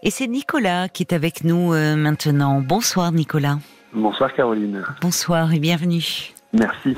[0.00, 2.60] Et c'est Nicolas qui est avec nous euh, maintenant.
[2.60, 3.58] Bonsoir Nicolas.
[3.92, 4.84] Bonsoir Caroline.
[5.00, 6.32] Bonsoir et bienvenue.
[6.52, 6.96] Merci.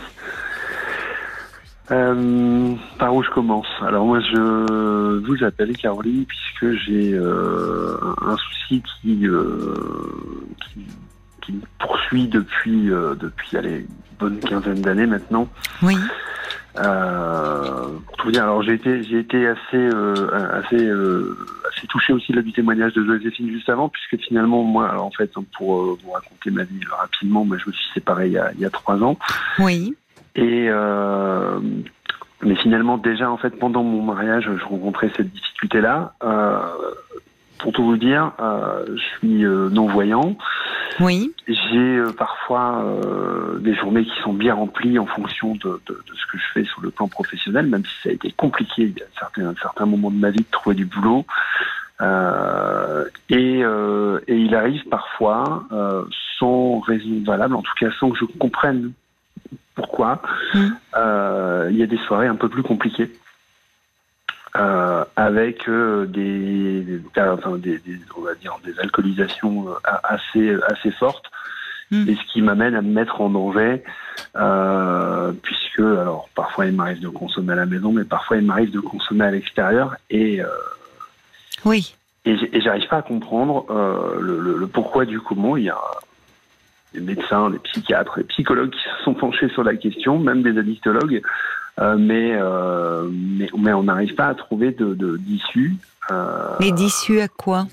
[1.90, 8.36] Euh, par où je commence Alors moi je vous appelle Caroline puisque j'ai euh, un
[8.36, 10.86] souci qui, qui,
[11.50, 13.86] qui, poursuit depuis depuis allez, une
[14.18, 15.48] bonne quinzaine d'années maintenant.
[15.82, 15.96] Oui.
[16.78, 21.36] Euh, pour tout vous dire, alors j'ai été, j'ai été assez, euh, assez, euh,
[21.70, 25.10] assez touché aussi là, du témoignage de Joséphine juste avant, puisque finalement moi, alors, en
[25.10, 28.38] fait, pour euh, vous raconter ma vie rapidement, moi je me suis séparé il y
[28.38, 29.18] a, il y a trois ans.
[29.58, 29.96] Oui.
[30.36, 31.58] Et euh,
[32.42, 36.14] mais finalement déjà en fait pendant mon mariage, je rencontrais cette difficulté-là.
[36.22, 36.60] Euh,
[37.62, 40.36] pour tout vous dire, euh, je suis euh, non-voyant.
[40.98, 41.32] Oui.
[41.46, 46.14] J'ai euh, parfois euh, des journées qui sont bien remplies en fonction de, de, de,
[46.14, 49.18] ce que je fais sur le plan professionnel, même si ça a été compliqué à
[49.18, 51.24] certains, certains moments de ma vie de trouver du boulot.
[52.00, 55.64] Euh, et, et, il arrive parfois,
[56.38, 58.92] sans raison valable, en tout cas sans que je comprenne
[59.74, 60.22] pourquoi,
[60.54, 60.58] mmh.
[61.70, 63.10] il y a des soirées un peu plus compliquées
[64.56, 70.56] euh, avec euh, des, des, enfin, des, des, on va dire des alcoolisations euh, assez
[70.68, 71.26] assez fortes.
[71.92, 72.08] Mm.
[72.08, 73.82] et ce qui m'amène à me mettre en danger
[74.36, 78.70] euh, puisque alors parfois il m'arrive de consommer à la maison mais parfois il m'arrive
[78.70, 80.40] de consommer à l'extérieur et
[81.64, 81.92] oui.
[82.24, 83.66] et, j'arrive pas à comprendre
[84.20, 85.56] le, le, le, pourquoi du comment.
[85.56, 85.80] Il y a
[86.94, 90.58] des médecins, des psychiatres, des psychologues qui se sont penchés sur la question, même des
[90.58, 91.28] addictologues, euh,
[91.80, 95.74] mais, euh, mais, mais on n'arrive pas à trouver de d'issue.
[96.10, 97.66] Euh, mais d'issue à quoi?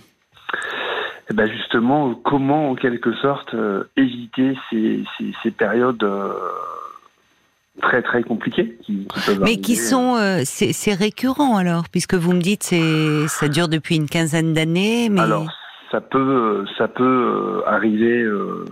[1.29, 3.53] Eh ben justement, comment en quelque sorte
[3.97, 6.07] éviter ces, ces, ces périodes
[7.81, 12.63] très très compliquées qui, peuvent Mais qui sont c'est récurrent alors puisque vous me dites
[12.63, 15.47] c'est ça dure depuis une quinzaine d'années mais alors
[15.91, 18.25] ça peut ça peut arriver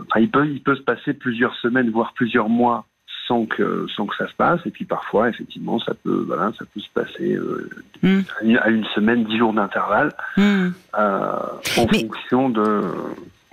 [0.09, 2.85] enfin, il peut il peut se passer plusieurs semaines voire plusieurs mois
[3.27, 6.65] sans que sans que ça se passe et puis parfois effectivement ça peut voilà ça
[6.73, 7.69] peut se passer euh,
[8.03, 8.21] mm.
[8.61, 10.41] à une semaine dix jours d'intervalle mm.
[10.41, 10.71] euh,
[11.77, 12.81] en Mais fonction de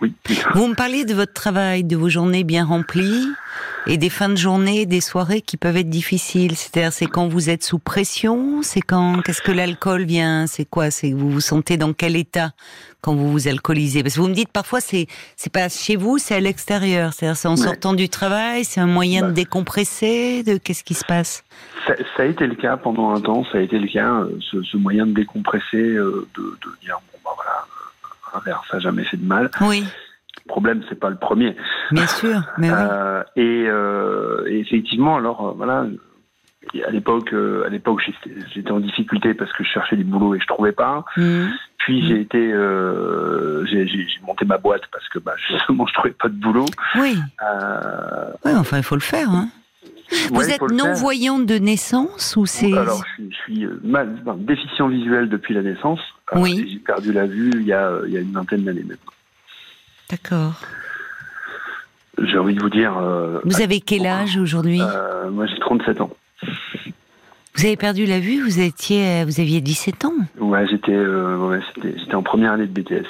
[0.02, 0.14] oui
[0.54, 3.28] vous me parliez de votre travail de vos journées bien remplies
[3.86, 7.48] et des fins de journée des soirées qui peuvent être difficiles c'est-à-dire c'est quand vous
[7.48, 11.76] êtes sous pression c'est quand qu'est-ce que l'alcool vient c'est quoi c'est vous vous sentez
[11.76, 12.52] dans quel état
[13.02, 14.02] quand vous vous alcoolisez?
[14.02, 17.12] Parce que vous me dites parfois c'est c'est pas chez vous, c'est à l'extérieur.
[17.12, 19.32] C'est-à-dire c'est en sortant du travail, c'est un moyen de bah.
[19.32, 20.42] décompresser.
[20.44, 21.44] De qu'est-ce qui se passe?
[21.86, 23.44] Ça, ça, a été le cas pendant un temps.
[23.50, 27.00] Ça a été le cas, euh, ce, ce moyen de décompresser, euh, de, de, dire
[27.12, 27.66] bon bah voilà,
[28.40, 29.50] verre ça n'a jamais fait de mal.
[29.60, 29.84] Oui.
[30.44, 31.56] Le problème, c'est pas le premier.
[31.90, 35.86] Bien sûr, mais euh, et, euh, et, effectivement, alors euh, voilà,
[36.84, 38.02] à l'époque, à l'époque,
[38.52, 41.04] j'étais en difficulté parce que je cherchais du boulot et je trouvais pas.
[41.16, 41.46] Mmh.
[41.78, 43.86] Puis j'ai été, euh, j'ai
[44.26, 46.66] monté ma boîte parce que bah, justement je trouvais pas de boulot.
[46.96, 47.16] Oui.
[48.44, 49.28] Oui, enfin il faut le faire.
[49.30, 49.48] Hein.
[50.30, 55.28] Vous êtes non-voyant de naissance ou c'est Alors je suis, je suis mal, déficient visuel
[55.28, 56.00] depuis la naissance.
[56.34, 56.68] Euh, oui.
[56.72, 59.12] J'ai perdu la vue il y a, il y a une vingtaine d'années maintenant.
[60.10, 60.60] D'accord.
[62.22, 62.96] J'ai envie de vous dire.
[62.98, 64.80] Euh, vous avez quel âge aujourd'hui
[65.30, 66.10] Moi j'ai 37 ans.
[67.54, 70.14] Vous avez perdu la vue, vous étiez, vous aviez 17 ans?
[70.38, 73.06] Ouais, j'étais, euh, ouais, j'étais en première année de BTS.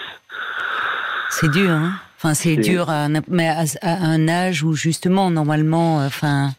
[1.30, 1.92] C'est dur, hein?
[2.24, 6.50] Enfin, c'est dur, à un, mais à, un âge où justement, normalement, euh, enfin,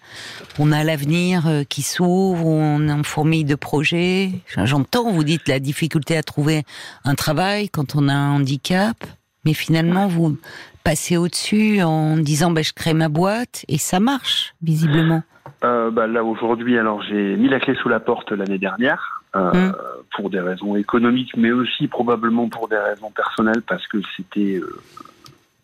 [0.60, 4.32] on a l'avenir euh, qui s'ouvre, on est en fourmille de projets.
[4.58, 6.64] J'entends, vous dites la difficulté à trouver
[7.06, 8.98] un travail quand on a un handicap,
[9.46, 10.38] mais finalement, vous
[10.84, 15.24] passez au-dessus en disant, bah, je crée ma boîte et ça marche visiblement
[15.64, 19.22] euh, bah, Là, aujourd'hui, alors j'ai mis la clé sous la porte l'année dernière.
[19.36, 19.74] Euh, mmh.
[20.16, 24.80] pour des raisons économiques, mais aussi probablement pour des raisons personnelles, parce que c'était, euh,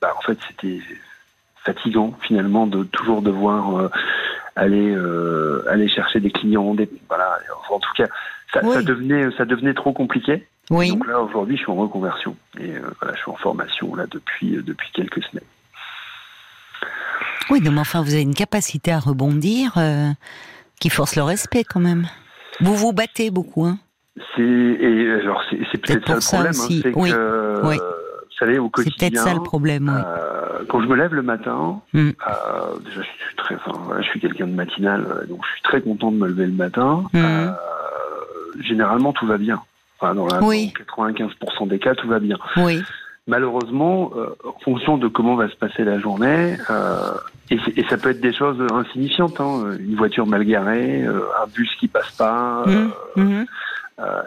[0.02, 0.80] bah, en fait, c'était
[1.64, 3.90] fatigant finalement de toujours devoir euh,
[4.56, 7.38] aller euh, aller chercher des clients, des, voilà.
[7.70, 8.08] En tout cas,
[8.54, 8.74] ça, oui.
[8.74, 10.48] ça, devenait ça devenait trop compliqué.
[10.70, 10.90] Oui.
[10.90, 14.06] Donc là, aujourd'hui, je suis en reconversion et euh, voilà, je suis en formation là
[14.10, 15.46] depuis depuis quelques semaines.
[17.50, 19.74] Oui, mais enfin, vous avez une capacité à rebondir
[20.80, 22.08] qui force le respect quand même.
[22.62, 23.80] Vous vous battez beaucoup, hein
[24.36, 27.10] C'est et alors c'est peut-être ça le problème, hein, oui.
[27.12, 27.78] que oui.
[27.78, 27.99] vous
[28.40, 28.96] savez au quotidien.
[28.98, 29.92] C'est peut-être ça le problème.
[29.94, 30.02] Oui.
[30.06, 32.10] Euh, quand je me lève le matin, mm.
[32.10, 35.62] euh, déjà je suis très, enfin voilà, je suis quelqu'un de matinal, donc je suis
[35.64, 37.04] très content de me lever le matin.
[37.14, 37.50] Mm.
[38.62, 39.62] généralement tout va bien.
[40.00, 40.74] Enfin, dans, la, oui.
[40.98, 42.38] dans 95% des cas, tout va bien.
[42.58, 42.82] Oui
[43.30, 47.14] malheureusement, euh, en fonction de comment va se passer la journée, euh,
[47.52, 51.48] et, et, ça peut être des choses insignifiantes, hein, une voiture mal garée, euh, un
[51.48, 53.46] bus qui passe pas, mmh, mmh.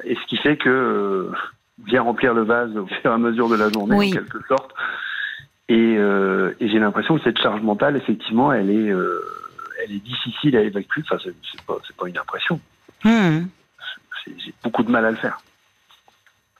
[0.05, 1.31] et ce qui fait que
[1.79, 4.73] bien remplir le vase au fur et à mesure de la journée, en quelque sorte.
[5.69, 9.21] Et, euh, et j'ai l'impression que cette charge mentale, effectivement, elle est, euh,
[9.83, 11.03] elle est difficile à évacuer.
[11.05, 12.61] Enfin, c'est pas, pas une impression.
[13.05, 13.47] Hmm.
[14.27, 15.41] J'ai beaucoup de mal à le faire.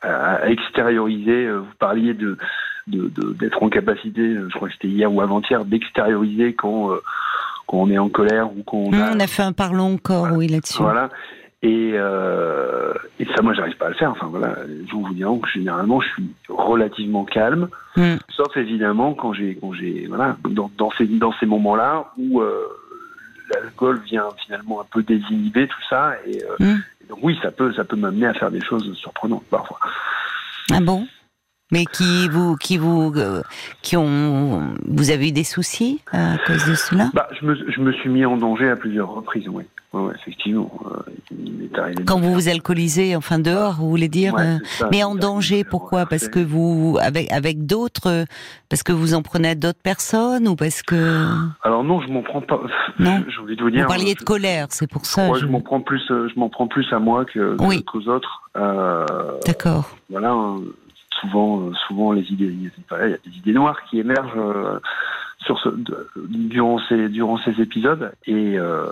[0.01, 1.47] À extérioriser.
[1.47, 2.39] Euh, vous parliez de
[2.89, 6.91] d'être en capacité, je crois que c'était hier ou avant-hier, d'extérioriser quand,
[7.69, 9.13] quand on est en colère ou quand on hmm, a...
[9.13, 10.83] On a fait un parlons encore, oui, là-dessus.
[10.83, 11.09] Voilà.
[11.65, 14.11] Et, euh, et ça, moi, j'arrive pas à le faire.
[14.11, 14.57] Enfin voilà,
[14.89, 18.17] je vous diront que généralement, je suis relativement calme, mm.
[18.31, 22.67] sauf évidemment quand j'ai, quand j'ai, voilà, dans, dans ces dans ces moments-là où euh,
[23.55, 26.15] l'alcool vient finalement un peu désinhiber tout ça.
[26.27, 26.83] Et, euh, mm.
[27.11, 29.79] donc oui, ça peut, ça peut m'amener à faire des choses surprenantes parfois.
[30.73, 31.07] Ah bon?
[31.71, 33.43] Mais qui vous, qui vous, euh,
[33.83, 37.11] qui ont, vous avez eu des soucis à cause de cela?
[37.15, 39.65] Bah, je me, je me suis mis en danger à plusieurs reprises, oui.
[39.93, 40.71] Oui, effectivement.
[40.87, 44.59] Euh, Quand vous vous alcoolisez, enfin dehors, vous voulez dire euh,
[44.91, 48.25] Mais en danger, pourquoi Parce que vous, avec avec d'autres,
[48.69, 51.27] parce que vous en prenez à d'autres personnes ou parce que
[51.63, 52.61] Alors non, je m'en prends pas.
[52.99, 53.25] Non.
[53.41, 53.83] Envie de vous dire.
[53.83, 55.33] Vous parliez de colère, c'est pour ça.
[55.35, 58.43] je, m'en prends plus, je m'en prends plus à moi que qu'aux autres.
[59.47, 59.91] D'accord.
[60.11, 60.31] Voilà.
[60.31, 60.61] Hein
[61.23, 64.79] souvent, euh, souvent les idées, il y a des idées noires qui émergent euh,
[65.45, 65.69] sur ce,
[66.29, 68.87] durant ces durant ces épisodes et euh,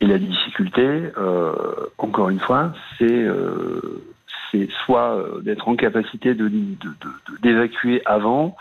[0.00, 1.10] et la difficulté,
[1.98, 3.26] encore une fois, c'est
[4.50, 6.50] c'est soit d'être en capacité de
[7.42, 8.56] d'évacuer avant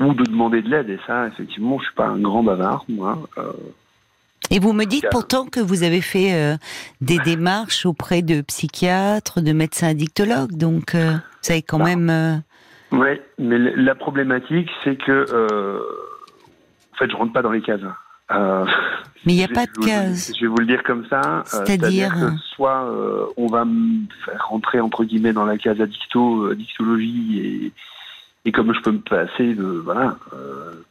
[0.00, 0.88] ou de demander de l'aide.
[0.88, 3.18] Et ça, effectivement, je suis pas un grand bavard, moi.
[4.50, 6.56] Et vous me dites pourtant que vous avez fait euh,
[7.00, 11.12] des démarches auprès de psychiatres, de médecins addictologues, donc euh,
[11.42, 11.84] vous avez quand bah.
[11.84, 12.10] même.
[12.10, 12.36] Euh,
[12.92, 15.24] oui, mais la problématique, c'est que,
[16.92, 17.80] en fait, je rentre pas dans les cases.
[18.30, 20.32] Mais il n'y a pas de cases.
[20.36, 21.42] Je vais vous le dire comme ça.
[21.46, 22.14] C'est-à-dire
[22.54, 22.90] soit
[23.36, 27.72] on va me faire rentrer entre guillemets dans la case addicto, addictologie et,
[28.44, 30.16] et comme je peux me passer de voilà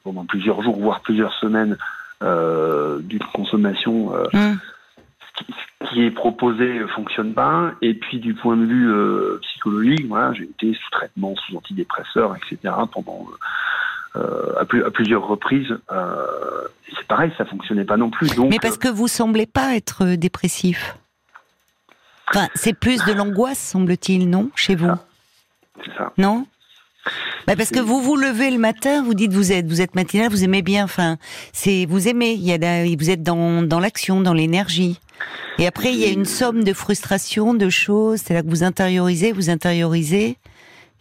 [0.04, 1.78] pendant plusieurs jours voire plusieurs semaines
[2.24, 4.58] euh, d'une consommation euh, mm.
[5.38, 7.74] ce qui, est proposé fonctionne pas.
[7.84, 12.36] Et puis du point de vue euh, psychologique, voilà, j'ai été sous traitement, sous antidépresseurs,
[12.36, 12.74] etc.
[12.92, 13.28] pendant
[14.16, 15.72] à, plusieurs reprises.
[15.72, 18.36] et c'est pareil, ça fonctionnait pas non plus.
[18.36, 20.98] Donc, Mais parce que vous semblez pas être dépressif.
[22.30, 24.92] Enfin, c'est plus de l'angoisse, semble-t-il, non, chez vous?
[25.84, 26.12] C'est ça.
[26.18, 26.46] Non?
[27.46, 30.30] Bah parce que vous vous levez le matin, vous dites vous êtes vous êtes matinal,
[30.30, 30.84] vous aimez bien.
[30.84, 31.16] Enfin,
[31.54, 32.34] c'est vous aimez.
[32.34, 32.58] Il y a
[32.98, 35.00] vous êtes dans dans l'action, dans l'énergie.
[35.58, 38.20] Et après, il y a une somme de frustration, de choses.
[38.20, 40.38] C'est là que vous intériorisez, vous intériorisez.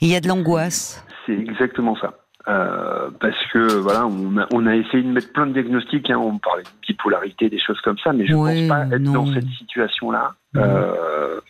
[0.01, 1.05] Il y a de l'angoisse.
[1.27, 2.15] C'est exactement ça.
[2.49, 6.11] Euh, parce que voilà, on a, on a, essayé de mettre plein de diagnostics.
[6.11, 9.03] Hein, on parlait de bipolarité, des choses comme ça, mais je ne pense pas être
[9.03, 10.35] dans cette situation-là.
[10.57, 11.41] Euh,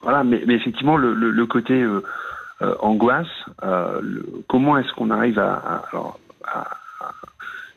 [0.00, 2.02] voilà, mais, mais, effectivement, le, le, le côté euh,
[2.62, 3.26] euh, angoisse.
[3.62, 4.02] Euh,
[4.46, 5.82] comment est-ce qu'on arrive à,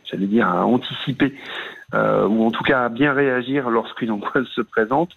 [0.03, 1.33] j'allais dire, à anticiper
[1.93, 5.11] euh, ou en tout cas à bien réagir lorsqu'une angoisse se présente?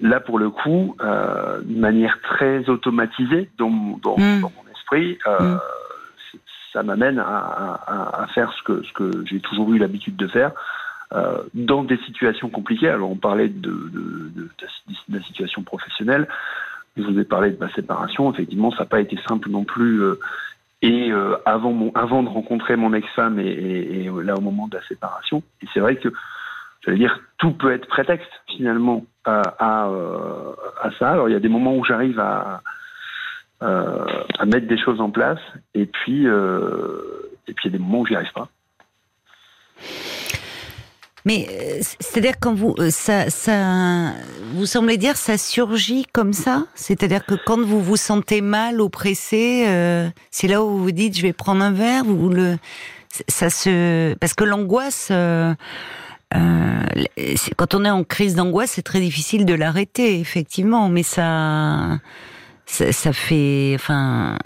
[0.00, 4.40] Là, pour le coup, de manière très automatisée dans, dans, hmm.
[4.40, 5.58] mon esprit, hmm.
[6.72, 10.52] Ça m'amène à, faire ce que, j'ai toujours eu l'habitude de faire,
[11.54, 12.88] dans des situations compliquées.
[12.88, 16.28] Alors on parlait de, de, de, de la situation professionnelle,
[16.96, 18.32] je vous ai parlé de ma séparation.
[18.32, 20.02] Effectivement, ça n'a pas été simple non plus.
[20.02, 20.18] Euh,
[20.82, 25.42] et euh, avant, de rencontrer mon ex-femme et, là au moment de la séparation.
[25.62, 26.08] Et c'est vrai que,
[26.80, 30.54] j'allais dire, tout peut être prétexte finalement à, euh,
[30.98, 31.10] ça.
[31.10, 32.62] Alors il y a des moments où j'arrive à
[33.60, 35.40] mettre des choses en place,
[35.74, 38.48] et puis, et puis il y a des moments où j'y arrive pas.
[41.26, 44.12] Mais euh, c'est-à-dire quand vous euh, ça ça
[44.54, 49.66] vous semblez dire ça surgit comme ça, c'est-à-dire que quand vous vous sentez mal, oppressé,
[49.68, 52.56] euh, c'est là où vous vous dites je vais prendre un verre, vous le
[53.28, 55.54] ça se parce que l'angoisse euh,
[57.56, 61.98] quand on est en crise d'angoisse, c'est très difficile de l'arrêter effectivement, mais ça,
[62.70, 64.36] ça ça fait enfin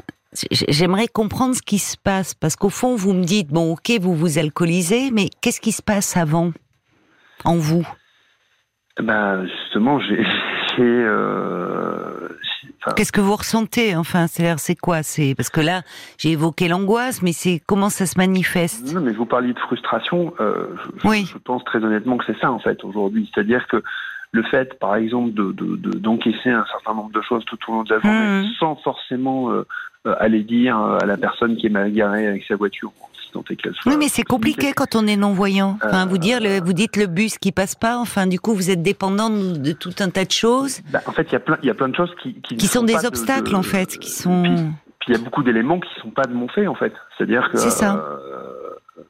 [0.50, 4.14] J'aimerais comprendre ce qui se passe parce qu'au fond, vous me dites bon, ok, vous
[4.14, 6.50] vous alcoolisez, mais qu'est-ce qui se passe avant
[7.44, 7.86] en vous?
[9.00, 10.24] Ben, Justement, j'ai.
[10.80, 12.28] Euh,
[12.96, 15.02] Qu'est-ce que vous ressentez Enfin, c'est quoi?
[15.02, 15.82] C'est parce que là,
[16.18, 18.92] j'ai évoqué l'angoisse, mais c'est comment ça se manifeste?
[18.92, 20.34] Non, mais vous parliez de frustration.
[20.40, 20.66] Euh,
[21.02, 21.24] je, oui.
[21.32, 23.30] je pense très honnêtement que c'est ça en fait aujourd'hui.
[23.32, 23.82] C'est-à-dire que
[24.34, 25.52] le fait, par exemple, de,
[25.98, 28.52] d'encaisser un certain nombre de choses tout au long de la journée, mmh.
[28.58, 29.64] sans forcément euh,
[30.18, 32.92] aller dire à la personne qui est mal garée avec sa voiture,
[33.32, 33.72] soit.
[33.86, 35.76] Oui, mais c'est compliqué quand on est non-voyant.
[35.84, 38.54] Enfin, vous, dire, Euh, le, vous dites le bus qui passe pas, enfin, du coup,
[38.54, 41.36] vous êtes dépendant de, de tout un tas de choses Bah, en fait, il y
[41.36, 43.06] a plein, il y a plein de choses qui qui, ne qui sont des de-
[43.06, 44.42] obstacles, de- en fait, qui Puis, sont...
[45.00, 46.92] puis il y a beaucoup d'éléments qui sont pas de mon fait, en fait.
[47.16, 47.96] C'est-à-dire que C'est ça.
[47.96, 49.02] euh,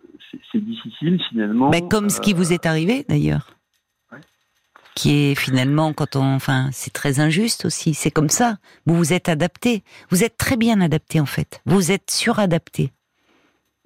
[0.52, 1.68] c'est- difficile finalement.
[1.70, 3.48] Bah, comme ce qui euh, vous est arrivé, d'ailleurs.
[4.94, 7.94] Qui est finalement, quand on, enfin, c'est très injuste aussi.
[7.94, 8.58] C'est comme ça.
[8.86, 9.82] Vous vous êtes adapté.
[10.10, 11.60] Vous êtes très bien adapté, en fait.
[11.66, 12.92] Vous êtes suradapté.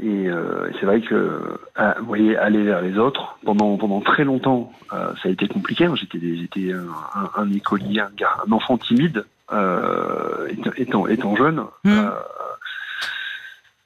[0.01, 4.23] Et euh, c'est vrai que, ah, vous voyez, aller vers les autres, pendant, pendant très
[4.25, 5.87] longtemps, euh, ça a été compliqué.
[5.87, 5.95] hein.
[5.97, 6.87] J'étais, j'étais un,
[7.21, 10.47] un- un écolier, un, gars, un enfant timide, euh,
[10.79, 11.65] étant- étant, jeune.
[11.85, 11.91] Mm.
[11.99, 12.11] Euh,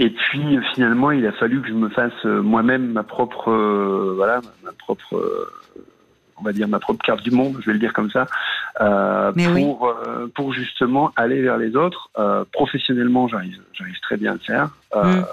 [0.01, 4.13] et puis, finalement, il a fallu que je me fasse euh, moi-même ma propre, euh,
[4.17, 5.49] voilà, ma propre, euh,
[6.43, 8.27] on va dire ma propre carte du monde, je vais le dire comme ça,
[8.81, 9.65] euh, oui.
[9.65, 12.11] pour, euh, pour justement aller vers les autres.
[12.19, 14.71] Euh, professionnellement, j'arrive, j'arrive très bien à le faire.
[14.95, 15.25] Mm.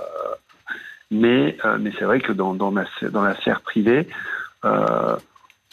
[1.11, 4.07] Mais, mais c'est vrai que dans, dans, ma, dans la sphère privée,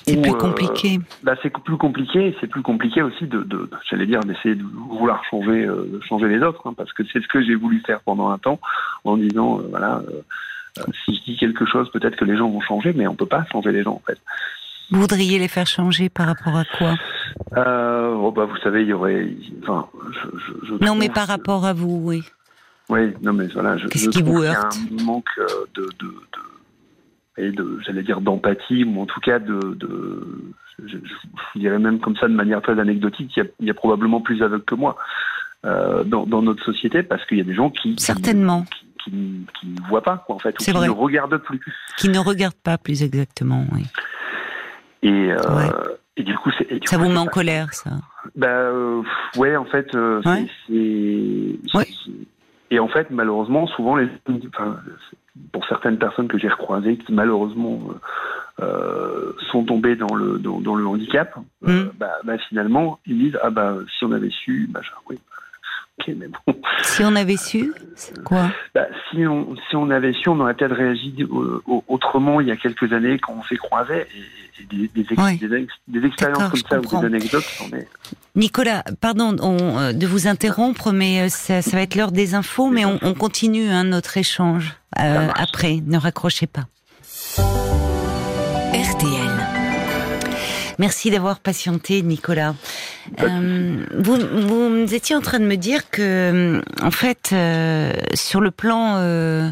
[0.07, 0.99] C'est plus compliqué.
[1.23, 2.35] bah, c'est plus compliqué.
[2.41, 5.69] C'est plus compliqué aussi de, de j'allais dire, d'essayer de vouloir changer,
[6.09, 8.59] changer les autres, hein, parce que c'est ce que j'ai voulu faire pendant un temps,
[9.05, 10.01] en disant, voilà,
[11.05, 13.45] si je dis quelque chose, peut-être que les gens vont changer, mais on peut pas
[13.53, 14.19] changer les gens en fait.
[14.91, 16.95] Vous voudriez les faire changer par rapport à quoi?
[17.57, 19.27] Euh, bon, bah, vous savez, il y aurait,
[19.63, 22.23] enfin, je, je, je Non, mais par que- rapport à vous, oui.
[22.89, 24.77] Oui, non, mais voilà, je, Qu'est-ce qui vous qu'il y a heurte?
[25.01, 26.15] un manque euh, de, de,
[27.39, 30.53] de, de j'allais dire d'empathie ou en tout cas de, de
[30.87, 30.97] je,
[31.57, 34.21] dirais même comme ça de manière très anecdotique, il y a, il y a probablement
[34.21, 34.97] plus aveugles que moi
[35.65, 38.65] euh, dans, dans notre société parce qu'il y a des gens qui Certainement.
[39.03, 40.87] qui, qui, qui ne voient pas quoi en fait ou qui vrai.
[40.87, 41.61] ne regardent plus
[41.99, 43.83] Qui ne regardent pas plus exactement, oui.
[45.03, 45.71] Et euh, Ouais.
[46.17, 47.91] et du coup c'est Ça coup, vous met en colère, ça?
[48.35, 49.03] Bah euh,
[49.37, 50.47] ouais, en fait, euh, c'est- Ouais.
[50.67, 51.77] c'est.
[51.79, 51.87] Ouais.
[52.05, 52.13] c'est-
[52.73, 54.09] Et en fait, malheureusement, souvent, les,
[54.49, 54.77] enfin,
[55.53, 57.81] pour certaines personnes que j'ai recroisées, qui malheureusement
[58.61, 61.37] euh, sont tombées dans le dans, dans le handicap,
[61.69, 61.91] euh, Mm.
[61.99, 65.19] bah, bah, finalement, ils disent ah bah si on avait su, bah oui.
[65.99, 66.55] Ok, mais bon.
[66.83, 67.73] Si on avait su,
[68.25, 68.51] quoi?
[68.75, 72.49] Bah, si on si on avait su, on aurait peut-être réagi euh, au- autrement il
[72.49, 74.07] y a quelques années quand on s'est croisés
[74.61, 75.37] et, des, des, ex- Ouais.
[75.37, 77.01] des, ex- des expériences comme ça ou comprends.
[77.01, 77.45] des anecdotes.
[78.35, 82.35] Nicolas, pardon on, euh, de vous interrompre, mais euh, ça, ça va être l'heure des
[82.35, 85.81] infos, mais on, on continue hein, notre échange euh, après.
[85.87, 86.67] Ne raccrochez pas.
[90.79, 92.55] Merci d'avoir patienté, Nicolas.
[93.23, 98.51] Euh, vous, vous étiez en train de me dire que, en fait, euh, sur le
[98.51, 99.51] plan euh,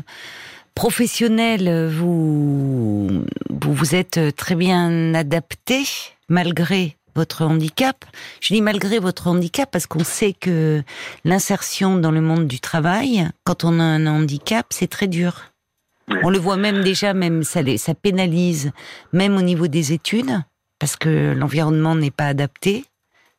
[0.75, 3.07] professionnel, vous,
[3.49, 5.85] vous vous êtes très bien adapté
[6.29, 8.05] malgré votre handicap.
[8.41, 10.83] Je dis malgré votre handicap parce qu'on sait que
[11.25, 15.53] l'insertion dans le monde du travail, quand on a un handicap, c'est très dur.
[16.23, 18.73] On le voit même déjà, même ça, les- ça pénalise,
[19.15, 20.43] même au niveau des études,
[20.79, 22.85] parce que l'environnement n'est pas adapté.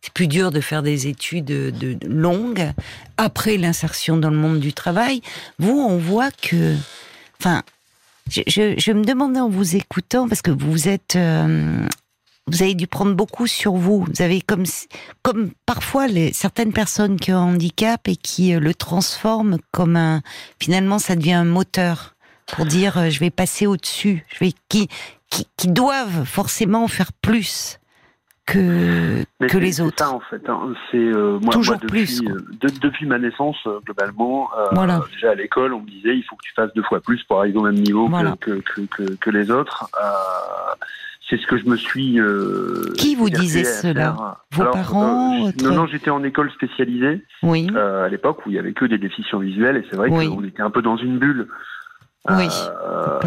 [0.02, 2.72] C'est plus dur de faire des études de, de longues
[3.18, 5.22] après l'insertion dans le monde du travail.
[5.58, 6.76] Vous, on voit que,
[7.40, 7.64] enfin,
[8.30, 11.88] je, me demandais en vous écoutant parce que vous êtes, euh,
[12.48, 14.06] vous avez dû prendre beaucoup sur vous.
[14.06, 14.66] Vous avez comme,
[15.22, 20.22] comme parfois certaines personnes qui ont un handicap et qui euh, le transforment comme un,
[20.60, 22.16] finalement, ça devient un moteur
[22.48, 24.88] pour dire euh, je vais passer au-dessus, je vais qui,
[25.30, 27.80] qui qui doivent forcément faire plus
[28.46, 29.96] que Mais que c'est- les autres.
[29.98, 30.74] ça, en fait, hein.
[30.92, 34.50] c'est euh, moi, Toujours moi, depuis, plus, euh, de- depuis ma naissance euh, globalement.
[34.58, 35.02] euh, Voilà.
[35.14, 37.40] Déjà à l'école, on me disait il faut que tu fasses deux fois plus pour
[37.40, 38.36] arriver au même niveau que- Voilà.
[38.40, 39.90] que, que, que, que les autres.
[40.00, 40.76] Euh,
[41.28, 42.20] c'est ce que je me suis.
[43.00, 44.38] Qui vous disait cela?
[44.52, 47.68] Vos parents, votre- Non, non, j'étais en école spécialisée Oui.
[47.76, 50.30] à l'époque où il y avait que des déficients visuels et c'est vrai Oui.
[50.30, 51.48] qu'on était un peu dans une bulle.
[52.30, 52.48] Oui.
[52.92, 53.20] Euh,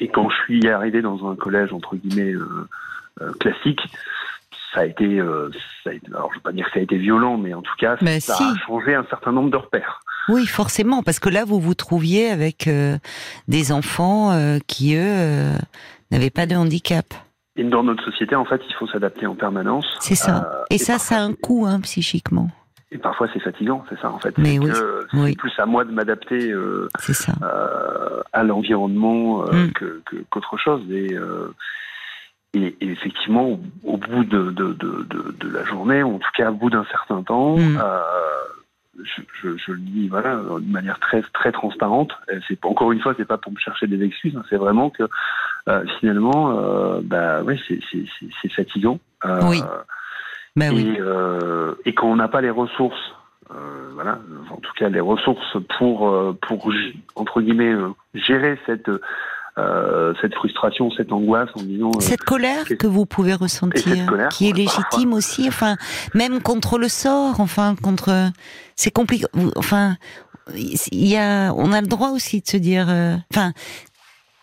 [0.00, 2.68] et quand je suis arrivé dans un collège entre guillemets euh,
[3.20, 3.80] euh, classique,
[4.72, 5.50] ça a été, euh,
[5.82, 7.62] ça a été, alors je veux pas dire que ça a été violent, mais en
[7.62, 8.42] tout cas, Mais ça si.
[8.42, 10.00] a changé un certain nombre de repères.
[10.28, 12.98] Oui, forcément, parce que là, vous vous trouviez avec euh,
[13.48, 15.56] des enfants euh, qui, eux, euh,
[16.10, 17.06] n'avaient pas de handicap.
[17.56, 19.86] Et dans notre société, en fait, il faut s'adapter en permanence.
[20.00, 20.64] C'est ça.
[20.68, 22.50] Et ça, parfois, ça a un coût, hein, psychiquement.
[22.92, 24.36] Et parfois, c'est fatigant, c'est ça, en fait.
[24.38, 24.70] Mais C'est oui,
[25.10, 25.34] C'est oui.
[25.36, 26.88] plus à moi de m'adapter euh,
[27.42, 29.72] euh, à l'environnement euh, Mm.
[29.72, 30.82] que- que- qu'autre chose.
[30.90, 31.48] Et, euh,
[32.54, 35.04] et, et effectivement, au, au bout de, de, de,
[35.40, 37.78] de, la journée, ou en tout cas au bout d'un certain temps, Mm.
[37.82, 38.00] euh,
[39.02, 42.12] je, je, je le dis voilà, de manière très, très transparente.
[42.48, 44.36] C'est pas- encore une fois, c'est pas pour me chercher des excuses.
[44.36, 45.02] hein, c'est vraiment que
[45.68, 49.00] euh, finalement, euh, bah ouais, c'est fatigant.
[49.24, 49.60] Euh, Oui.
[50.56, 50.94] Ben oui.
[50.96, 53.12] et, euh, et quand on n'a pas les ressources
[53.94, 54.18] voilà,
[54.50, 56.70] en tout cas les ressources pour pour
[57.14, 57.74] entre guillemets
[58.12, 58.90] gérer cette
[60.20, 65.14] cette frustration, cette angoisse en disant cette colère que vous pouvez ressentir, qui est légitime
[65.14, 65.76] aussi, enfin
[66.12, 68.30] même contre le sort, enfin contre
[68.74, 69.24] c'est compliqué,
[69.56, 69.96] enfin
[70.54, 72.88] il y a on a le droit aussi de se dire,
[73.32, 73.52] enfin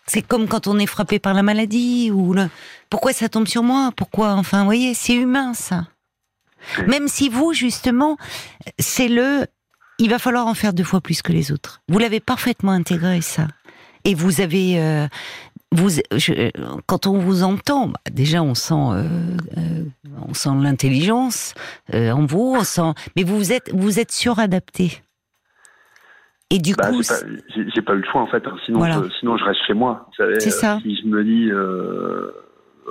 [0.05, 2.48] c'est comme quand on est frappé par la maladie ou le...
[2.89, 3.91] pourquoi ça tombe sur moi?
[3.96, 4.34] Pourquoi?
[4.34, 5.86] Enfin, vous voyez, c'est humain ça.
[6.88, 8.17] Même si vous, justement,
[8.79, 9.46] c'est le.
[10.00, 11.82] Il va falloir en faire deux fois plus que les autres.
[11.88, 13.48] Vous l'avez parfaitement intégré ça.
[14.05, 14.82] Et vous avez.
[14.82, 15.08] Euh,
[15.72, 15.89] vous,
[16.86, 19.08] quand on vous entend, bah, déjà on sent, euh,
[19.58, 19.84] euh,
[20.27, 21.55] on sent l'intelligence
[21.91, 25.01] en vous, on sent, mais vous êtes, vous êtes suradapté.
[26.51, 28.46] Et du bah, coup, j'ai pas, eu le choix en fait.
[28.46, 28.55] Hein.
[28.65, 30.10] Sinon, je, sinon je reste chez moi.
[30.38, 30.79] C'est ça.
[30.84, 31.50] Si je me dis,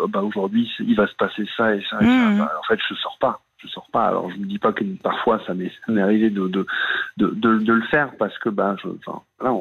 [0.01, 2.39] oh, bah aujourd'hui il va se passer ça et ça, mmh.
[2.39, 3.43] bah, en fait je sors pas.
[3.63, 4.07] Je sors pas.
[4.07, 6.67] Alors je me dis pas que parfois ça m'est arrivé de de,
[7.17, 9.55] de de, le faire parce que je, enfin, là,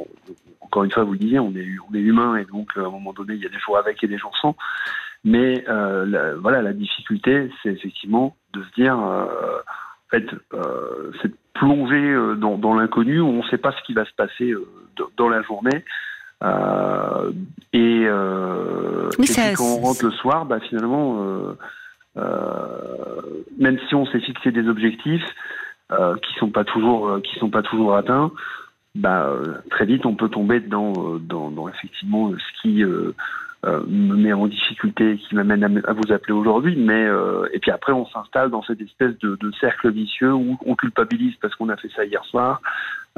[0.61, 2.89] encore une fois vous le disiez, on est on est humain et donc à un
[2.89, 4.55] moment donné il y a des jours avec et des jours sans.
[5.23, 11.31] Mais euh, voilà, la difficulté, c'est effectivement de se dire, euh, en fait, euh, c'est
[11.53, 14.51] plonger euh, dans, dans l'inconnu où on ne sait pas ce qui va se passer
[14.51, 14.65] euh,
[15.17, 15.85] dans la journée.
[16.43, 17.31] Euh,
[17.71, 19.09] et, euh,
[19.55, 21.23] quand on rentre le soir, bah, finalement,
[22.15, 25.25] même si on s'est fixé des objectifs
[25.89, 28.31] qui sont pas toujours qui sont pas toujours atteints,
[28.95, 29.33] bah,
[29.69, 32.83] très vite on peut tomber dans, dans, dans effectivement ce qui
[33.63, 36.75] euh, me met en difficulté, qui m'amène à, vous appeler aujourd'hui.
[36.75, 40.57] Mais euh, et puis après, on s'installe dans cette espèce de, de, cercle vicieux où
[40.65, 42.61] on culpabilise parce qu'on a fait ça hier soir.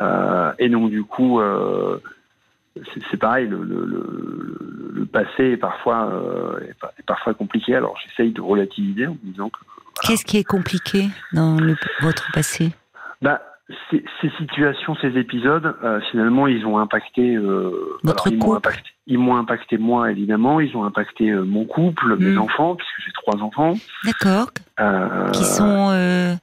[0.02, 1.98] Euh, et donc du coup, euh,
[3.12, 3.48] c'est pareil.
[3.48, 6.12] Le, le, le, passé est parfois
[6.68, 7.76] est, parfois compliqué.
[7.76, 9.60] Alors j'essaye de relativiser en me disant que.
[10.08, 11.58] Qu'est-ce qui est compliqué dans
[12.02, 12.72] votre passé?
[13.22, 13.42] Bah,
[13.90, 17.36] ces, ces, situations, ces épisodes, euh, finalement, ils ont impacté.
[17.36, 20.60] Euh, Votre ils m'ont impacté, ils m'ont impacté moi évidemment.
[20.60, 22.40] Ils ont impacté euh, mon couple, mes hmm.
[22.40, 23.74] enfants, puisque j'ai trois enfants.
[24.06, 24.50] D'accord.
[24.80, 26.36] Euh, qui sont euh,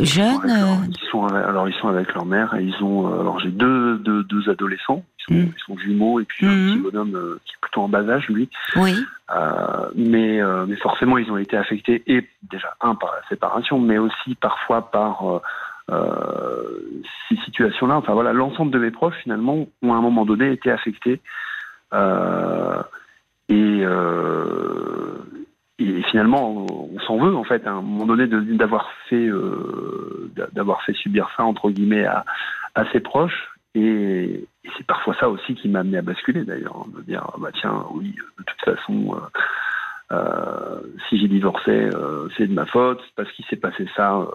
[0.00, 0.86] jeunes.
[0.88, 2.54] Ils sont, alors ils sont avec leur mère.
[2.54, 3.06] Et ils ont.
[3.06, 5.04] alors j'ai deux, deux, deux adolescents.
[5.28, 5.52] Ils sont, hmm.
[5.56, 6.70] ils sont, jumeaux et puis un hmm.
[6.70, 8.48] petit bonhomme qui est plutôt en bas âge, lui.
[8.76, 8.94] Oui.
[9.96, 14.34] mais mais forcément, ils ont été affectés et déjà un par la séparation, mais aussi
[14.34, 15.42] parfois par
[15.90, 20.52] euh, ces situations-là, enfin voilà, l'ensemble de mes proches finalement ont à un moment donné
[20.52, 21.20] été affectés
[21.92, 22.80] euh,
[23.48, 25.18] et, euh,
[25.78, 29.28] et finalement on s'en veut en fait à un moment donné d'avoir fait
[30.52, 32.24] d'avoir fait subir ça entre guillemets à,
[32.74, 37.02] à ses proches et, c'est parfois ça aussi qui m'a amené à basculer d'ailleurs, de
[37.02, 39.20] dire bah tiens oui de toute façon
[40.12, 44.26] euh, si j'ai divorcé, euh, c'est de ma faute, parce qu'il s'est passé ça, euh,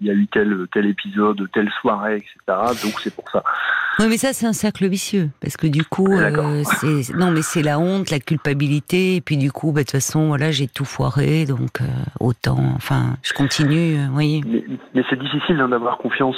[0.00, 2.34] il y a eu tel, tel épisode, telle soirée, etc.
[2.84, 3.42] Donc c'est pour ça.
[3.98, 6.08] Oui, mais ça c'est un cercle vicieux, parce que du coup,
[6.64, 9.92] c'est non, mais c'est la honte, la culpabilité, et puis du coup, bah, de toute
[9.92, 11.80] façon, voilà, j'ai tout foiré, donc
[12.20, 14.42] autant, enfin, je continue, oui.
[14.46, 16.36] Mais, c'est difficile hein, d'avoir confiance,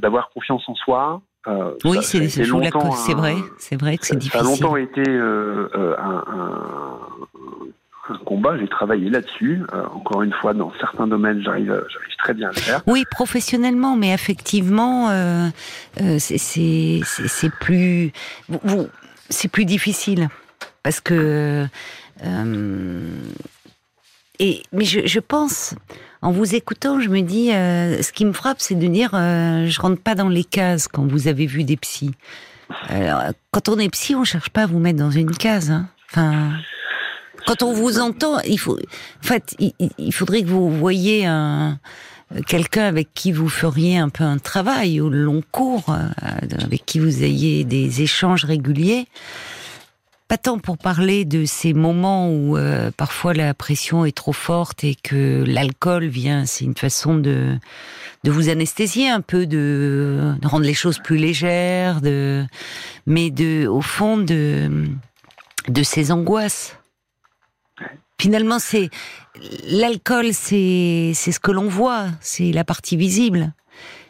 [0.00, 1.20] d'avoir confiance en soi.
[1.84, 4.40] Oui, c'est vrai, c'est vrai que c'est difficile.
[4.40, 6.24] Ça a longtemps été un,
[8.08, 9.62] un combat, j'ai travaillé là-dessus.
[9.72, 12.82] Euh, encore une fois, dans certains domaines, j'arrive, j'arrive très bien à le faire.
[12.86, 15.48] Oui, professionnellement, mais effectivement, euh,
[16.00, 18.12] euh c'est plus,
[19.28, 20.28] c'est plus difficile
[20.82, 21.66] parce que.
[22.24, 23.20] Euh,
[24.38, 25.74] et mais je, je, pense,
[26.22, 30.00] en vous écoutant, je me dis, ce qui me frappe, c'est de dire, je rentre
[30.00, 32.12] pas dans les cases quand vous avez vu des psys.
[33.50, 35.70] quand on est psy, on cherche pas à vous mettre dans une case.
[35.70, 35.88] Hein.
[36.10, 36.52] Enfin.
[37.46, 41.78] Quand on vous entend, il faut, en fait, il, faudrait que vous voyiez un
[42.46, 46.98] quelqu'un avec qui vous feriez un peu un travail au long cours, euh, avec qui
[46.98, 49.06] vous ayez des échanges réguliers.
[50.28, 54.82] Pas tant pour parler de ces moments où euh, parfois la pression est trop forte
[54.82, 57.56] et que l'alcool vient, c'est une façon de
[58.24, 62.44] de vous anesthésier un peu, de, de rendre les choses plus légères, de
[63.06, 64.88] mais de au fond de
[65.68, 66.76] de ces angoisses
[68.18, 68.88] Finalement, c'est
[69.68, 73.52] l'alcool, c'est c'est ce que l'on voit, c'est la partie visible.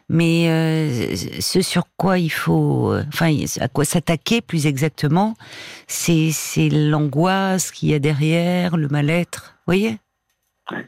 [0.09, 5.35] Mais euh, ce sur quoi il faut, enfin, à quoi s'attaquer plus exactement,
[5.89, 9.99] c'est c'est l'angoisse qu'il y a derrière, le mal-être, voyez?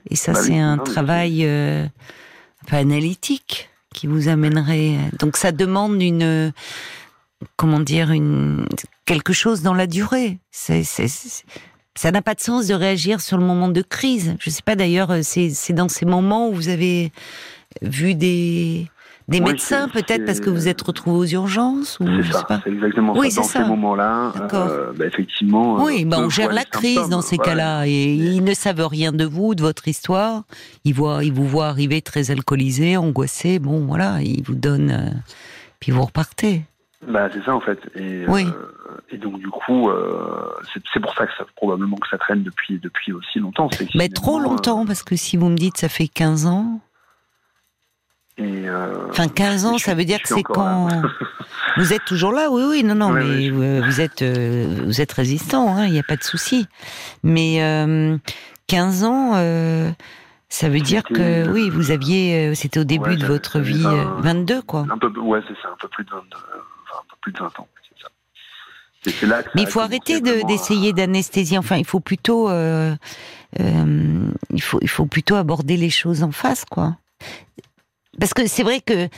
[0.09, 1.87] Et ça, bah c'est un travail euh,
[2.70, 4.96] analytique qui vous amènerait.
[5.18, 6.52] Donc, ça demande une,
[7.57, 8.66] comment dire, une
[9.04, 10.38] quelque chose dans la durée.
[10.50, 14.37] C'est ça n'a pas de sens de réagir sur le moment de crise.
[14.38, 17.11] Je sais pas d'ailleurs, euh, c'est dans ces moments où vous avez
[17.83, 18.88] vu des
[19.28, 23.14] des médecins peut-être parce que vous êtes retrouvé aux urgences ou C'est ça, c'est exactement
[23.16, 23.42] oui, ça.
[23.42, 23.62] Dans ça.
[23.62, 25.82] ces moments-là, euh, bah, effectivement.
[25.82, 29.24] Oui, bah, on gère la crise dans ces cas-là et ils ne savent rien de
[29.24, 30.44] vous, de votre histoire.
[30.84, 33.58] Ils voient, ils vous voient arriver très alcoolisé, angoissé.
[33.58, 35.10] Bon, voilà, ils vous donnent, euh,
[35.78, 36.62] puis vous repartez.
[37.06, 37.78] Bah, c'est ça en fait.
[37.94, 38.44] Et, oui.
[38.44, 40.52] Euh, et donc du coup, euh,
[40.92, 43.70] c'est pour ça que ça probablement que ça traîne depuis depuis aussi longtemps.
[43.94, 46.80] Mais trop longtemps parce que si vous me dites ça fait 15 ans.
[48.38, 50.88] Et euh, enfin, 15 ans, ça veut dire que c'est quand
[51.77, 52.51] vous êtes toujours là.
[52.51, 55.74] Oui, oui, non, non, mais vous êtes euh, vous êtes résistant.
[55.77, 56.66] hein, Il n'y a pas de souci.
[57.24, 58.16] Mais euh,
[58.68, 59.90] 15 ans, euh,
[60.48, 63.92] ça veut dire que oui, vous aviez, c'était au début Ouais, de votre vie, vingt-
[64.18, 64.87] euh, 22 quoi.
[64.88, 67.33] un peu, ouais, c'est ça, un peu plus de 22, euh, enfin, un peu plus
[67.33, 67.68] de 20 ans.
[68.01, 68.09] ça.
[69.55, 71.59] Mais il faut arrêter de- d'essayer d'anesthésier.
[71.59, 72.98] Enfin, il faut plutôt, il
[74.62, 76.96] faut, il faut plutôt aborder les choses en face, quoi.
[78.18, 79.09] Parce que c'est vrai que,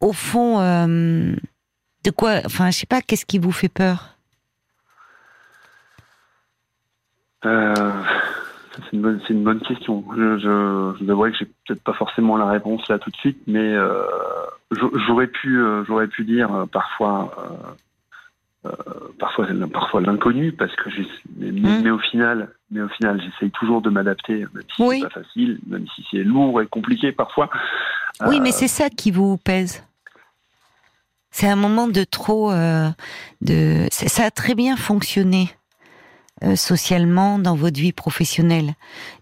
[0.00, 1.34] au fond, euh,
[2.04, 4.16] de quoi, enfin, je sais pas, qu'est-ce qui vous fait peur?
[7.44, 7.74] Euh,
[8.74, 10.04] c'est une bonne, question.
[10.16, 13.16] Je, je, je vous avouerai que j'ai peut-être pas forcément la réponse là tout de
[13.16, 14.02] suite, mais euh,
[15.06, 17.32] j'aurais pu, j'aurais pu dire parfois,
[18.66, 18.70] euh,
[19.18, 23.80] parfois, parfois l'inconnu, parce que j'ai, mais, mais au final, mais au final, j'essaye toujours
[23.82, 25.00] de m'adapter, même si Oui.
[25.00, 27.48] c'est pas facile, même si c'est lourd et compliqué parfois.
[28.26, 29.84] Oui, Euh, mais c'est ça qui vous pèse.
[31.30, 32.88] C'est un moment de trop, euh,
[33.42, 35.50] de, ça a très bien fonctionné.
[36.54, 38.74] socialement dans votre vie professionnelle,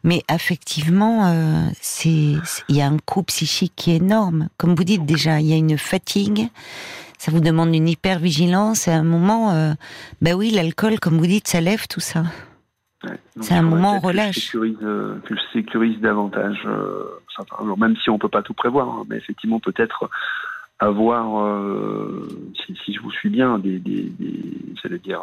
[0.05, 1.33] mais affectivement,
[1.81, 2.35] c'est
[2.68, 4.51] il y a un coup psychique qui est énorme.
[4.59, 6.51] Comme vous dites déjà, il y a une fatigue,
[7.27, 8.87] ça vous demande une hypervigilance.
[8.87, 9.73] Et à un moment, euh,
[10.21, 12.23] ben oui, l'alcool, comme vous dites, ça lève tout ça.
[13.03, 13.19] Ouais.
[13.41, 14.45] C'est un moment peut-être que je relâche.
[14.47, 16.62] sécurise, euh, que je sécurise davantage.
[16.67, 17.03] euh,
[17.59, 20.09] alors, même si on peut pas tout prévoir, hein, mais effectivement peut-être
[20.79, 22.29] avoir, euh,
[22.65, 25.23] si, si je vous suis bien, des, des, des dire,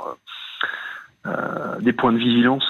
[1.26, 2.68] euh, des points de vigilance.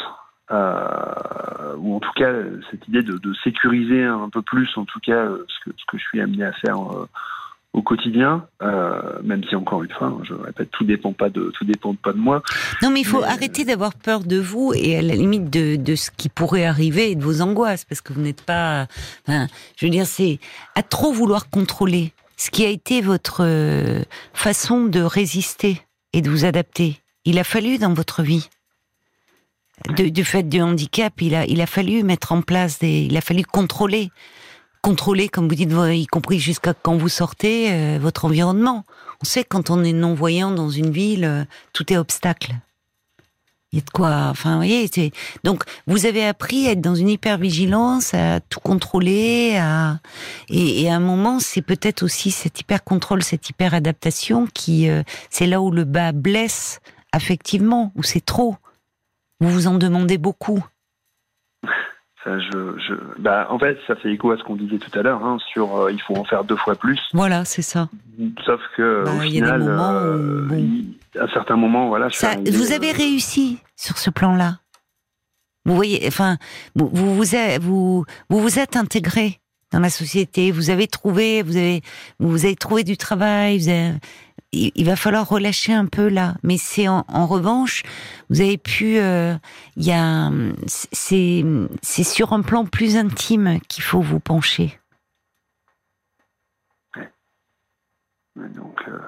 [0.52, 2.32] euh, ou en tout cas
[2.70, 5.86] cette idée de, de sécuriser un peu plus en tout cas euh, ce que, ce
[5.88, 7.08] que je suis amené à faire euh,
[7.74, 11.52] au quotidien euh, même si encore une fois hein, je répète tout dépend pas de
[11.58, 12.42] tout dépend pas de moi
[12.84, 15.76] Non, mais il faut Mais- arrêter d'avoir peur de vous et à la limite de,
[15.76, 18.88] de ce qui pourrait arriver et de vos angoisses, parce que vous n'êtes pas.
[19.28, 20.40] Enfin, je veux dire, c'est
[20.76, 25.82] à trop vouloir contrôler ce qui a été votre euh, façon de résister
[26.14, 27.00] et de vous adapter.
[27.26, 28.50] Il a fallu dans votre vie.
[29.98, 33.18] De- du fait du handicap, il a, il a fallu mettre en place des, il
[33.18, 34.10] a fallu contrôler,
[34.84, 38.84] contrôler, comme vous dites, y compris jusqu'à quand vous sortez, euh, votre environnement.
[39.22, 42.54] On sait que quand on est non-voyant dans une ville, euh, tout est obstacle.
[43.72, 45.12] Il y a de quoi, enfin, vous voyez, c'est,
[45.44, 50.00] donc, vous avez appris à être dans une hypervigilance, à tout contrôler, à,
[50.50, 55.48] et, et à un moment, c'est peut-être aussi cet hyper-contrôle, cette hyper-adaptation qui, euh, c'est
[55.48, 56.82] là où le bas blesse,
[57.14, 58.58] affectivement, où c'est trop.
[59.40, 60.64] Vous vous en demandez beaucoup.
[62.24, 65.02] Ça, je, je, bah, en fait, ça fait écho à ce qu'on disait tout à
[65.02, 67.00] l'heure hein, sur euh, il faut en faire deux fois plus.
[67.14, 67.90] Voilà, c'est ça.
[68.46, 71.58] Sauf que Bah, au il y a des final, moments où, euh, il- à certains
[71.58, 74.60] moments, voilà, je suis Ça, arrivé, vous avez euh, réussi sur ce plan-là.
[75.66, 76.38] Vous voyez, enfin,
[76.76, 79.40] vous vous vous êtes, vous, vous vous êtes intégré
[79.72, 80.52] dans la société.
[80.52, 81.82] Vous avez trouvé, vous avez,
[82.20, 83.58] vous avez trouvé du travail.
[83.60, 83.94] Vous avez-
[84.54, 86.36] il, va falloir relâcher un peu là.
[86.44, 87.84] Mais c'est en, en revanche,
[88.30, 89.36] vous avez pu, euh,
[89.76, 90.32] il y a,
[90.68, 91.44] c'est,
[91.82, 94.80] c'est sur un plan plus intime qu'il faut vous pencher.
[96.96, 99.00] ouais, donc, euh,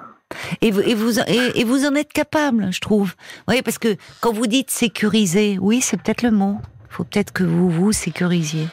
[0.60, 3.14] Et vous, et vous, et, et vous en êtes capable, je trouve.
[3.48, 6.58] Oui, parce que quand vous dites sécuriser, oui, c'est peut-être le mot.
[6.90, 8.68] Il faut peut-être que vous vous sécurisiez.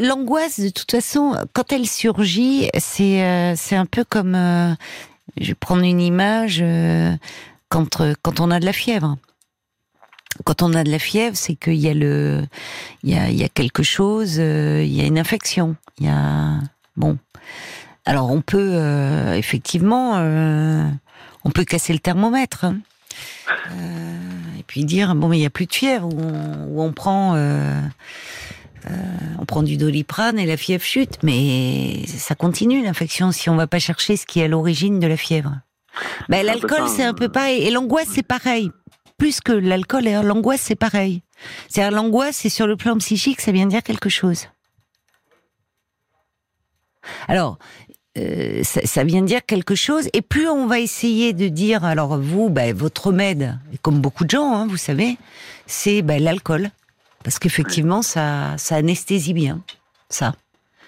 [0.00, 4.34] L'angoisse, de toute façon, quand elle surgit, c'est euh, c'est un peu comme.
[4.34, 4.74] euh,
[5.38, 7.12] je vais prendre une image euh,
[7.68, 9.16] quand, quand on a de la fièvre.
[10.44, 12.44] Quand on a de la fièvre, c'est qu'il y a le,
[13.02, 16.08] il y a, il y a quelque chose, il y a une infection, il y
[16.08, 16.58] a
[16.96, 17.18] bon.
[18.04, 20.14] Alors on peut effectivement,
[21.44, 22.78] on peut casser le thermomètre hein.
[24.58, 27.36] Et puis dire bon mais il y a plus de fièvre ou on, prend,
[28.90, 28.94] euh,
[29.38, 33.66] on prend du doliprane et la fièvre chute, mais ça continue l'infection si on va
[33.66, 35.60] pas chercher ce qui est à l'origine de la fièvre.
[36.28, 38.70] Ben, un peu l'alcool c'est un peu pareil et l'angoisse c'est pareil.
[39.16, 41.22] Plus que l'alcool, l'angoisse c'est pareil.
[41.68, 44.48] C'est-à-dire l'angoisse, c'est sur le plan psychique, ça vient dire quelque chose.
[47.28, 47.58] Alors,
[48.16, 50.08] euh, ça, ça vient dire quelque chose.
[50.12, 54.30] Et plus on va essayer de dire, alors vous, ben, votre remède, comme beaucoup de
[54.30, 55.16] gens, hein, vous savez,
[55.66, 56.70] c'est ben, l'alcool.
[57.24, 59.60] Parce qu'effectivement, ça, ça anesthésie bien.
[60.08, 60.34] ça.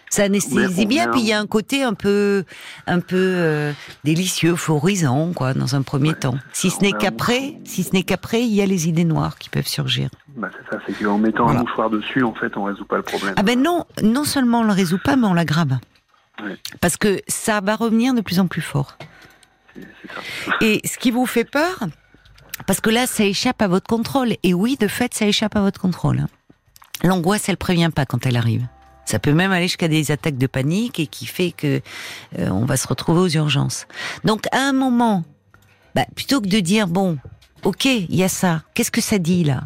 [0.08, 2.44] Ça anesthésie bien, puis il y a un côté un peu,
[2.86, 3.72] un peu euh,
[4.04, 6.36] délicieux, euphorisant, quoi, dans un premier temps.
[6.52, 9.48] Si ce n'est qu'après, si ce n'est qu'après, il y a les idées noires qui
[9.48, 10.08] peuvent surgir.
[10.36, 13.02] Bah c'est ça, c'est qu'en mettant un mouchoir dessus, en fait, on résout pas le
[13.02, 13.34] problème.
[13.36, 15.76] Ah ben non, non seulement on le résout pas, mais on l'aggrave.
[16.80, 18.96] Parce que ça va revenir de plus en plus fort.
[19.74, 20.52] Ça.
[20.60, 21.80] Et ce qui vous fait peur,
[22.66, 24.36] parce que là, ça échappe à votre contrôle.
[24.42, 26.26] Et oui, de fait, ça échappe à votre contrôle.
[27.02, 28.66] L'angoisse, elle prévient pas quand elle arrive.
[29.04, 31.80] Ça peut même aller jusqu'à des attaques de panique et qui fait que
[32.38, 33.86] euh, on va se retrouver aux urgences.
[34.24, 35.24] Donc à un moment,
[35.94, 37.18] bah, plutôt que de dire bon,
[37.62, 39.64] ok, il y a ça, qu'est-ce que ça dit là?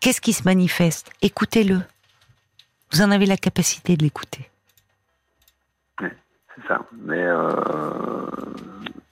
[0.00, 1.10] Qu'est-ce qui se manifeste?
[1.22, 1.80] Écoutez-le.
[2.92, 4.50] Vous en avez la capacité de l'écouter.
[5.98, 6.84] c'est ça.
[7.06, 8.26] Mais euh,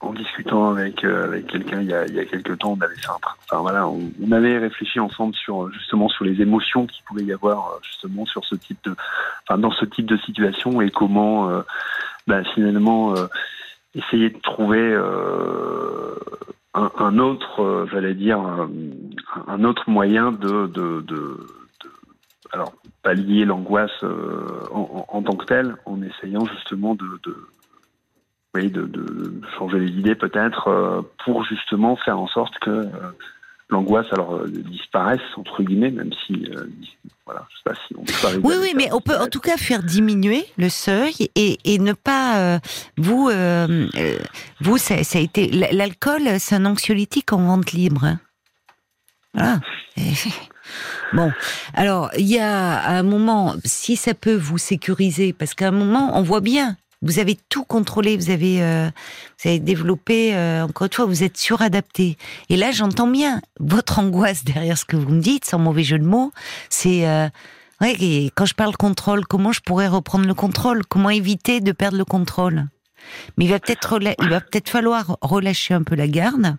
[0.01, 2.81] en discutant avec euh, avec quelqu'un il y a il y a quelques temps, on
[2.81, 7.25] avait fait enfin voilà, on, avait réfléchi ensemble sur justement sur les émotions qu'il pouvait
[7.25, 8.95] y avoir euh, justement sur ce type de
[9.43, 11.63] enfin dans ce type de situation et comment euh,
[12.29, 13.15] bah, finalement
[13.95, 14.95] essayer de trouver
[16.75, 18.39] un, un, autre j'allais dire
[19.49, 21.47] un, autre moyen de, de, de,
[22.53, 24.05] alors pallier l'angoisse
[24.71, 27.35] en, en, tant que telle en essayant justement de, de
[28.59, 32.89] oui, de, de, changer les idées peut-être euh, pour justement faire en sorte que euh,
[33.69, 36.47] l'angoisse alors euh, disparaisse entre guillemets, même si
[37.25, 39.57] voilà, je sais pas si on peut Oui, oui, mais on peut en tout cas
[39.57, 42.61] faire diminuer le seuil et, et ne pas
[42.97, 43.31] vous
[44.61, 48.05] vous ça, ça, a été l'alcool, c'est un anxiolytique en vente libre.
[48.05, 48.21] Hein.
[49.35, 49.61] Voilà.
[51.15, 51.33] Bon,
[51.73, 56.19] alors il y a un moment, si ça peut vous sécuriser, parce qu'à un moment,
[56.19, 58.91] on voit bien vous avez tout contrôlé, vous avez, euh,
[59.43, 62.17] vous avez développé, euh, encore une fois, vous êtes suradapté.
[62.49, 65.99] Et là, j'entends bien votre angoisse derrière ce que vous me dites, sans mauvais jeu
[65.99, 66.33] de mots.
[66.71, 67.29] C'est, euh,
[68.35, 70.85] quand je parle contrôle, comment je pourrais reprendre le contrôle?
[70.87, 72.67] Comment éviter de perdre le contrôle?
[73.37, 76.57] Mais il va peut-être, il va peut-être falloir relâcher un peu la garde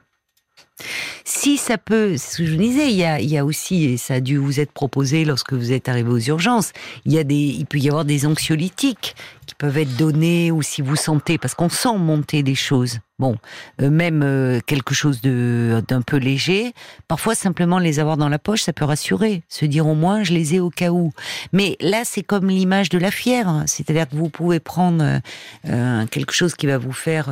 [1.26, 4.38] si ça peut, ce que je disais, il y a, aussi, et ça a dû
[4.38, 6.72] vous être proposé lorsque vous êtes arrivé aux urgences,
[7.06, 9.16] il y a des, il peut y avoir des anxiolytiques
[9.46, 13.00] qui peuvent être donnés ou si vous sentez, parce qu'on sent monter des choses.
[13.20, 13.36] Bon,
[13.82, 16.72] euh, même euh, quelque chose d'un peu léger.
[17.10, 19.44] Parfois, simplement les avoir dans la poche, ça peut rassurer.
[19.50, 21.12] Se dire au moins, je les ai au cas où.
[21.52, 23.64] Mais là, c'est comme l'image de la fièvre.
[23.66, 25.20] C'est-à-dire que vous pouvez prendre
[25.68, 27.30] euh, quelque chose qui va vous faire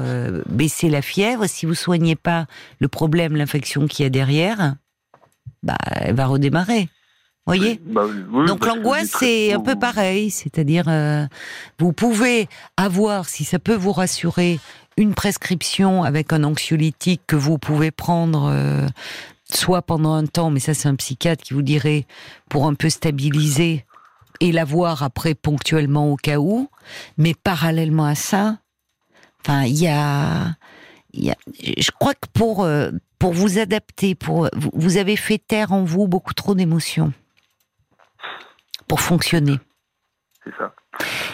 [0.50, 1.46] baisser la fièvre.
[1.48, 2.48] Si vous soignez pas
[2.80, 4.76] le problème, l'infection qu'il y a derrière,
[5.64, 6.90] bah, elle va redémarrer
[7.46, 8.06] voyez bah
[8.46, 10.32] Donc l'angoisse, c'est un peu pareil.
[10.32, 10.90] C'est-à-dire,
[11.80, 14.60] vous pouvez avoir, si ça peut vous rassurer,
[14.98, 18.88] une prescription avec un anxiolytique que vous pouvez prendre euh,
[19.54, 22.06] soit pendant un temps, mais ça c'est un psychiatre qui vous dirait
[22.50, 23.86] pour un peu stabiliser
[24.40, 26.70] et l'avoir après ponctuellement au cas où.
[27.18, 28.58] Mais parallèlement à ça,
[29.42, 30.56] enfin il y a,
[31.14, 35.72] y a, je crois que pour euh, pour vous adapter, pour vous avez fait taire
[35.72, 37.14] en vous beaucoup trop d'émotions
[38.88, 39.60] pour fonctionner.
[40.44, 40.74] C'est ça.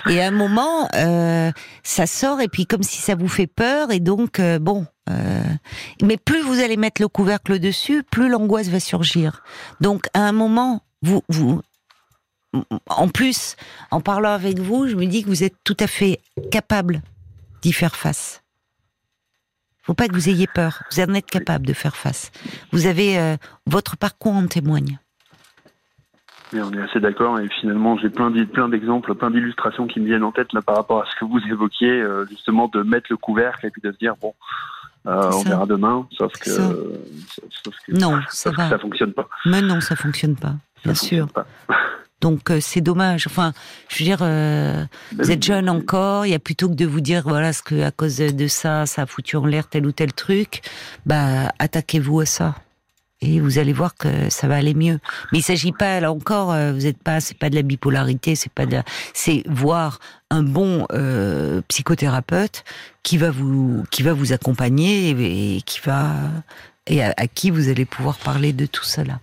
[0.09, 1.51] Et à un moment, euh,
[1.83, 4.85] ça sort et puis comme si ça vous fait peur et donc euh, bon.
[5.09, 5.43] Euh,
[6.01, 9.43] mais plus vous allez mettre le couvercle dessus, plus l'angoisse va surgir.
[9.81, 11.61] Donc à un moment, vous, vous,
[12.87, 13.55] en plus,
[13.91, 16.19] en parlant avec vous, je me dis que vous êtes tout à fait
[16.51, 17.01] capable
[17.61, 18.42] d'y faire face.
[19.83, 20.83] Faut pas que vous ayez peur.
[20.91, 22.31] Vous en êtes capable de faire face.
[22.71, 24.97] Vous avez votre parcours en témoigne
[26.61, 30.31] on est assez d'accord et finalement j'ai plein d'exemples, plein d'illustrations qui me viennent en
[30.31, 33.65] tête là par rapport à ce que vous évoquiez, euh, justement de mettre le couvercle
[33.65, 34.33] et puis de se dire bon,
[35.07, 38.69] euh, on verra demain, sauf que, sauf que non, ça, va.
[38.69, 39.27] ça fonctionne pas.
[39.45, 41.27] Mais non, ça fonctionne pas, bien sûr.
[42.23, 43.27] Donc euh, c'est dommage.
[43.27, 43.51] Enfin,
[43.89, 44.87] je veux dire, ben
[45.19, 46.25] vous êtes jeune encore.
[46.25, 48.85] Il y a plutôt que de vous dire voilà ce que à cause de ça,
[48.85, 50.61] ça a foutu en l'air tel ou tel truc.
[51.05, 52.55] Bah attaquez-vous à ça
[53.23, 54.99] et vous allez voir que ça va aller mieux.
[55.31, 58.35] Mais il s'agit pas là encore, euh, vous n'êtes pas, c'est pas de la bipolarité,
[58.35, 58.77] c'est pas de,
[59.13, 62.63] c'est voir un bon euh, psychothérapeute
[63.03, 66.13] qui va vous qui va vous accompagner et, et qui va
[66.87, 69.19] et à, qui vous allez pouvoir parler de tout cela.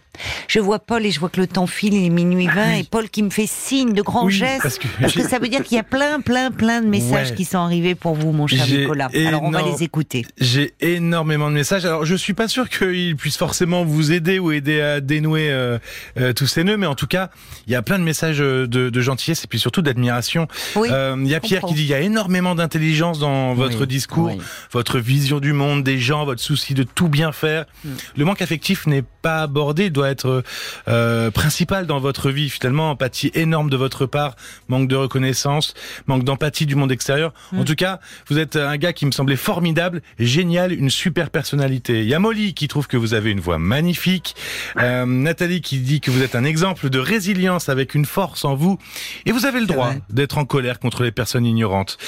[0.49, 2.85] Je vois Paul et je vois que le temps file, il est minuit 20 et
[2.85, 5.81] Paul qui me fait signe de grands gestes parce que, ça veut dire qu'il y
[5.81, 9.09] a plein, plein, plein de messages qui sont arrivés pour vous, mon cher Nicolas.
[9.15, 10.27] Alors on va les écouter.
[10.39, 11.87] J'ai énormément de messages.
[11.87, 15.79] Alors je suis pas sûr qu'ils puissent forcément vous aider ou aider à dénouer euh,
[16.19, 17.31] euh, tous ces nœuds, mais en tout cas,
[17.67, 20.49] il y a plein de messages de, de gentillesse et puis surtout d'admiration.
[20.77, 24.33] Euh, il y a Pierre qui dit il y a énormément d'intelligence dans votre discours,
[24.73, 27.50] votre vision du monde, des gens, votre souci de tout bien faire
[27.85, 27.89] Mm.
[28.17, 30.43] Le manque affectif n'est pas abordé, doit être
[30.89, 32.51] euh, principal dans votre vie.
[32.51, 34.37] Finalement, empathie énorme de votre part,
[34.69, 35.75] manque de reconnaissance,
[36.07, 37.33] manque d'empathie du monde extérieur.
[37.55, 37.65] En mm.
[37.65, 42.01] tout cas, vous êtes un gars qui me semblait formidable, génial, une super personnalité.
[42.01, 44.35] Il y a Molly qui trouve que vous avez une voix magnifique.
[44.79, 48.55] Euh, Nathalie qui dit que vous êtes un exemple de résilience avec une force en
[48.55, 48.79] vous.
[49.27, 51.99] Et vous avez le droit d'être en colère contre les personnes ignorantes.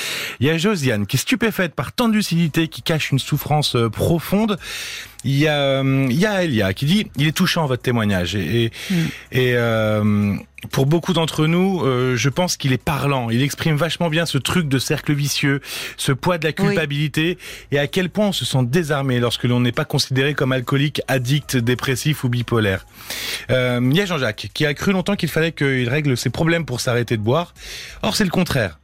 [0.40, 3.76] Il y a Josiane qui est stupéfaite par tant de lucidité qui cache une souffrance
[3.76, 4.58] euh, profonde.
[5.24, 8.34] Il y a, euh, il y a Elia qui dit, il est touchant votre témoignage
[8.34, 8.72] et,
[9.30, 9.56] et, mm.
[9.56, 10.34] euh,
[10.70, 11.82] pour beaucoup d'entre nous,
[12.14, 13.30] je pense qu'il est parlant.
[13.30, 15.60] Il exprime vachement bien ce truc de cercle vicieux,
[15.96, 17.36] ce poids de la culpabilité
[17.72, 21.02] et à quel point on se sent désarmé lorsque l'on n'est pas considéré comme alcoolique,
[21.08, 22.86] addict, dépressif ou bipolaire.
[23.48, 26.80] il y a Jean-Jacques qui a cru longtemps qu'il fallait qu'il règle ses problèmes pour
[26.80, 27.54] s'arrêter de boire.
[28.02, 28.78] Or, c'est le contraire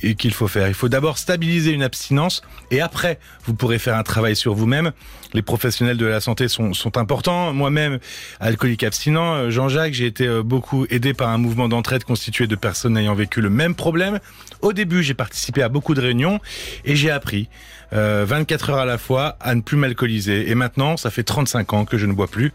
[0.00, 0.68] qu'il faut faire.
[0.68, 4.92] Il faut d'abord stabiliser une abstinence et après, vous pourrez faire un travail sur vous-même.
[5.32, 7.52] Les professionnels de la santé sont, sont importants.
[7.52, 7.98] Moi-même,
[8.40, 12.56] alcoolique abstinent, euh, Jean-Jacques, j'ai été euh, beaucoup aidé par un mouvement d'entraide constitué de
[12.56, 14.18] personnes ayant vécu le même problème.
[14.60, 16.40] Au début, j'ai participé à beaucoup de réunions
[16.84, 17.48] et j'ai appris
[17.92, 20.50] euh, 24 heures à la fois à ne plus m'alcooliser.
[20.50, 22.52] Et maintenant, ça fait 35 ans que je ne bois plus.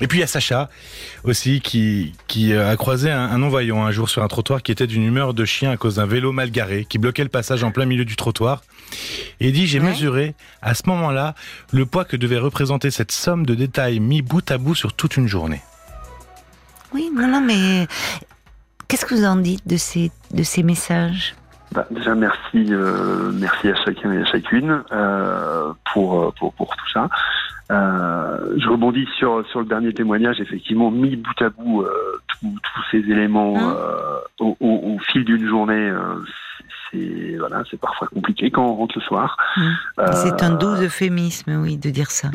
[0.00, 0.70] Et puis il y a Sacha
[1.24, 4.86] aussi qui, qui euh, a croisé un, non-voyant un jour sur un trottoir qui était
[4.86, 7.70] d'une humeur de chien à cause d'un vélo mal garé qui bloquait le passage en
[7.70, 8.62] plein milieu du trottoir.
[9.40, 11.34] Et il dit j'ai mesuré à ce moment-là
[11.72, 15.16] le poids que devait représenter cette somme de détails mis bout à bout sur toute
[15.16, 15.60] une journée.
[16.92, 17.86] Oui, non, non, mais
[18.88, 21.36] qu'est-ce que vous en dites de ces, de ces messages?
[21.72, 26.90] Bah, déjà merci, euh, merci à chacun et à chacune euh, pour, pour, pour tout
[26.92, 27.08] ça.
[27.70, 30.40] Euh, je rebondis sur sur le dernier témoignage.
[30.40, 35.46] Effectivement, mis bout à bout euh, tous ces éléments hein euh, au, au, fil d'une
[35.46, 35.92] journée,
[36.90, 39.36] c'est voilà, c'est parfois compliqué quand on rentre le soir.
[39.56, 42.30] Hein c'est un doux euphémisme, oui, de dire ça.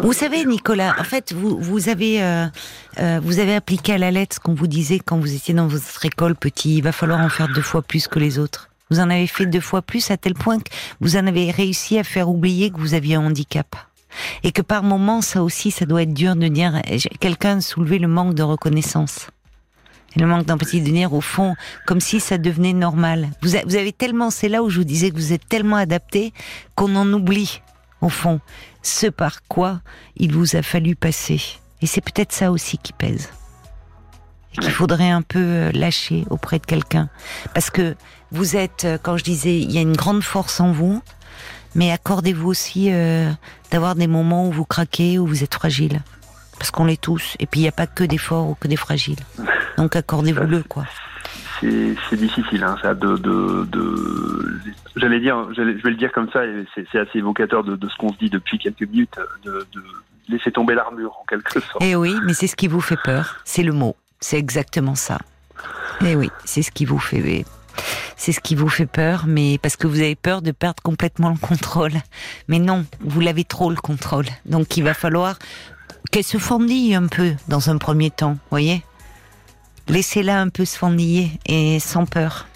[0.00, 2.48] vous savez, Nicolas, en fait, vous vous avez
[3.20, 6.06] vous avez appliqué à la lettre ce qu'on vous disait quand vous étiez dans votre
[6.06, 6.78] école petit.
[6.78, 8.68] Il va falloir en faire deux fois plus que les autres.
[8.90, 11.98] Vous en avez fait deux fois plus à tel point que vous en avez réussi
[11.98, 13.74] à faire oublier que vous aviez un handicap.
[14.42, 16.80] Et que par moments, ça aussi, ça doit être dur de dire,
[17.20, 19.28] quelqu'un soulever le manque de reconnaissance.
[20.16, 21.54] Le manque d'empathie de dire, au fond,
[21.86, 23.30] comme si ça devenait normal.
[23.40, 26.32] Vous, avez tellement, c'est là où je vous disais que vous êtes tellement adapté
[26.74, 27.62] qu'on en oublie,
[28.00, 28.40] au fond,
[28.82, 29.80] ce par quoi
[30.16, 31.40] il vous a fallu passer.
[31.80, 33.30] Et c'est peut-être ça aussi qui pèse.
[34.54, 37.08] Et qu'il faudrait un peu euh, lâcher auprès de quelqu'un.
[37.54, 37.96] Parce que
[38.32, 41.00] vous êtes, euh, quand je disais, il y a une grande force en vous,
[41.74, 43.30] mais accordez-vous aussi euh,
[43.70, 46.00] d'avoir des moments où vous craquez, où vous êtes fragile.
[46.58, 47.36] Parce qu'on l'est tous.
[47.40, 49.18] Et puis il n'y a pas que des forts ou que des fragiles.
[49.76, 50.84] Donc accordez-vous-le, quoi.
[51.60, 54.60] C'est difficile, hein, ça, de, de, de...
[54.96, 57.96] j'allais dire, je vais le dire comme ça, et c'est assez évocateur de, de ce
[57.96, 59.82] qu'on se dit depuis quelques minutes, de, de
[60.28, 61.76] laisser tomber l'armure en quelque sorte.
[61.80, 65.18] Eh oui, mais c'est ce qui vous fait peur, c'est le mot, c'est exactement ça.
[66.04, 67.44] Eh oui, c'est ce qui vous fait
[68.16, 71.30] c'est ce qui vous fait peur, mais parce que vous avez peur de perdre complètement
[71.30, 71.92] le contrôle.
[72.48, 74.26] Mais non, vous l'avez trop le contrôle.
[74.46, 75.38] Donc il va falloir
[76.10, 78.82] qu'elle se fondille un peu dans un premier temps, voyez?
[79.88, 82.46] Laissez-la un peu se fondiller et sans peur.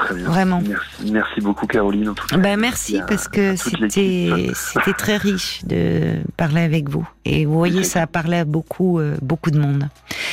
[0.00, 0.24] Très bien.
[0.26, 0.62] Vraiment.
[1.10, 2.08] Merci, beaucoup Caroline.
[2.08, 2.36] En tout cas.
[2.38, 7.06] Ben merci parce que c'était c'était très riche de parler avec vous.
[7.24, 9.88] Et vous voyez, ça a parlé à beaucoup euh, beaucoup de monde.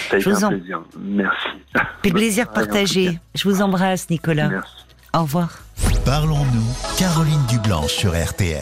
[0.10, 0.50] Ça Je vous en...
[0.50, 0.82] plaisir.
[1.00, 1.48] Merci.
[2.02, 3.20] plaisir partagé.
[3.36, 4.50] Je vous embrasse Nicolas.
[4.50, 4.74] Merci.
[5.14, 5.60] Au revoir.
[6.06, 8.56] Parlons-nous, Caroline Dublanche sur RTL.